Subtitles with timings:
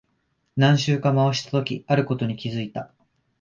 [0.55, 2.91] 何周か回したとき、あることに気づいた。